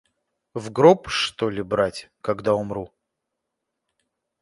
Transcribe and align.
В 0.55 0.71
гроб, 0.71 1.09
что 1.09 1.51
ли, 1.51 1.61
брать, 1.61 2.09
когда 2.21 2.55
умру? 2.55 2.91